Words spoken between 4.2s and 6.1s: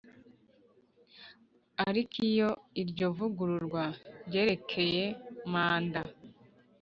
ryerekeye manda